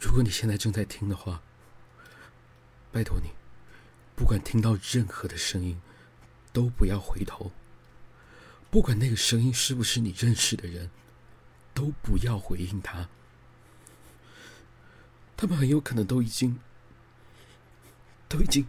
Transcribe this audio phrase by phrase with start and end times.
[0.00, 1.42] 如果你现在正在听的话，
[2.90, 3.30] 拜托你，
[4.16, 5.80] 不管听到任何的声音，
[6.52, 7.52] 都不要回头。
[8.70, 10.90] 不管那个声音是不是你认识的人，
[11.74, 13.08] 都不要回应他。
[15.36, 16.58] 他们很有可能都已经，
[18.26, 18.64] 都已经。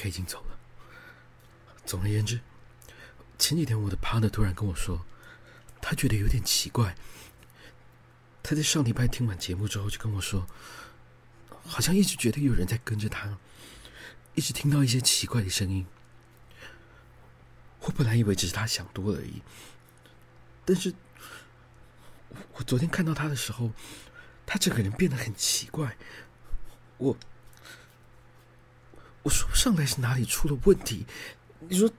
[0.00, 0.58] 他已经走了。
[1.84, 2.40] 总而言之，
[3.38, 5.04] 前几天我的 partner 突然跟我说，
[5.82, 6.96] 他觉得有点奇怪。
[8.42, 10.46] 他在上礼拜听完节目之后就跟我说，
[11.66, 13.38] 好像一直觉得有人在跟着他，
[14.34, 15.84] 一直听到一些奇怪的声音。
[17.80, 19.42] 我本来以为只是他想多了而已，
[20.64, 20.94] 但是
[22.54, 23.70] 我昨天看到他的时候，
[24.46, 25.96] 他整个人变得很奇怪。
[26.96, 27.16] 我。
[29.22, 31.04] 我说不上来是哪里出了问题，
[31.60, 31.90] 你说，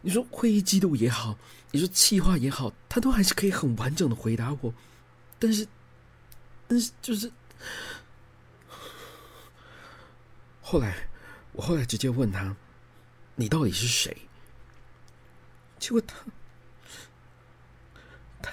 [0.00, 1.36] 你说会议记录也好，
[1.70, 4.72] 你说企划也好，他都还是可以很完整的回答我，
[5.38, 5.66] 但是，
[6.66, 7.30] 但是就是，
[10.62, 11.08] 后来
[11.52, 12.56] 我后来直接问他，
[13.36, 14.16] 你到底是谁？
[15.78, 16.16] 结果他，
[18.40, 18.52] 他，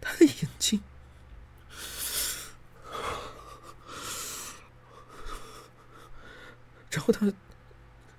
[0.00, 0.82] 他的眼睛。
[6.96, 7.26] 然后他，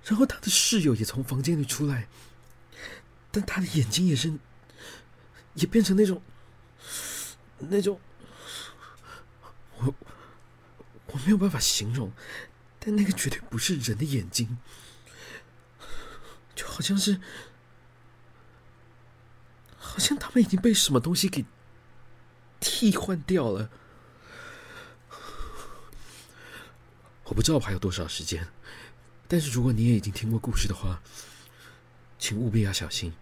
[0.04, 2.06] 然后他的室友也从房间里出来，
[3.32, 4.32] 但他的眼睛也是，
[5.54, 6.22] 也变成那种，
[7.58, 7.98] 那种，
[9.78, 9.92] 我
[11.06, 12.12] 我没有办法形容，
[12.78, 14.58] 但那个绝对不是人的眼睛，
[16.54, 17.20] 就好像是，
[19.76, 21.44] 好像他们已经被什么东西给
[22.60, 23.68] 替换掉了。
[27.28, 28.48] 我不知道我还有多少时间，
[29.28, 31.02] 但是如果你也已经听过故事的话，
[32.18, 33.12] 请务必要小心。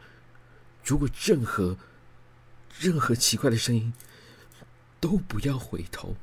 [0.85, 1.77] 如果任何
[2.79, 3.93] 任何奇怪的声音，
[5.01, 6.15] 都不要回头，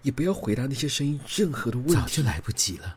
[0.00, 1.94] 也不要回答那些声音任何的问题。
[1.94, 2.96] 早就来不及了。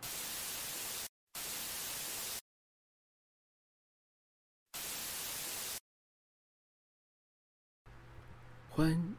[8.70, 9.16] 欢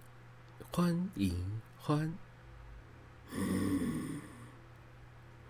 [0.70, 2.14] 欢迎欢。
[3.32, 3.95] 嗯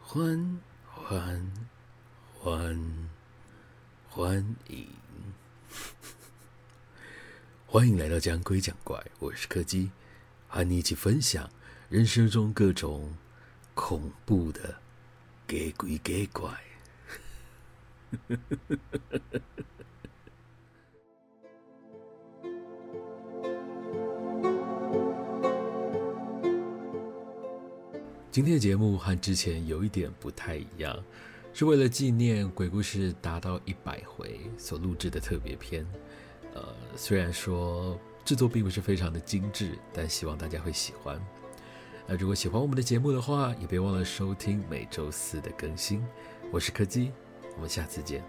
[0.09, 1.53] 欢欢
[2.39, 2.81] 欢
[4.09, 4.87] 欢迎，
[7.67, 9.91] 欢迎来到讲鬼讲怪，我是柯基，
[10.47, 11.51] 和你一起分享
[11.89, 13.17] 人生中各种
[13.75, 14.81] 恐怖的
[15.49, 16.57] 鬼鬼给怪。
[28.37, 30.95] 今天的节目和之前有一点不太一样，
[31.55, 35.87] 是为了纪念鬼故事达到一百回所录制的特别篇。
[36.53, 36.63] 呃，
[36.95, 41.19] 虽然说制作并不是非常的精致，但希望大家会喜欢。
[42.07, 46.05] 那如果喜欢我们的节目的话，也别忘了收听每周四的更新。
[46.53, 47.13] 我是柯基，
[47.55, 48.23] 我们下次见。